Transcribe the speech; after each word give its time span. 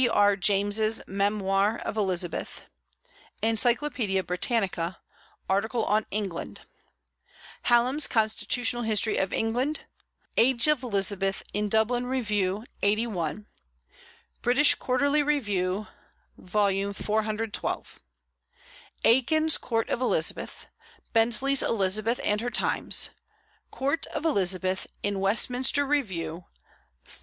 P.R. 0.00 0.34
James's 0.34 1.02
Memoir 1.06 1.76
of 1.80 1.94
Elizabeth; 1.94 2.62
Encyclopaedia 3.42 4.22
Britannica, 4.22 4.98
article 5.46 5.84
on 5.84 6.06
England: 6.10 6.62
Hallam's 7.64 8.06
Constitutional 8.06 8.84
History 8.84 9.18
of 9.18 9.30
England; 9.34 9.82
"Age 10.38 10.68
of 10.68 10.82
Elizabeth," 10.82 11.42
in 11.52 11.68
Dublin 11.68 12.06
Review, 12.06 12.64
lxxxi.; 12.82 13.44
British 14.40 14.74
Quarterly 14.76 15.22
Review, 15.22 15.86
v. 16.38 16.94
412; 16.94 18.00
Aikin's 19.04 19.58
Court 19.58 19.90
of 19.90 20.00
Elizabeth; 20.00 20.66
Bentley's 21.12 21.62
Elizabeth 21.62 22.20
and 22.24 22.40
her 22.40 22.48
Times; 22.48 23.10
"Court 23.70 24.06
of 24.06 24.24
Elizabeth," 24.24 24.86
in 25.02 25.20
Westminster 25.20 25.84
Review, 25.84 26.46
xxix. 27.06 27.18